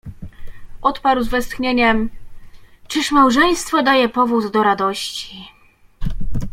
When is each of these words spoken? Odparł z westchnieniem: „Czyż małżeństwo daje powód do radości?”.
Odparł 0.81 1.23
z 1.23 1.27
westchnieniem: 1.27 2.09
„Czyż 2.87 3.11
małżeństwo 3.11 3.83
daje 3.83 4.09
powód 4.09 4.51
do 4.51 4.63
radości?”. 4.63 5.47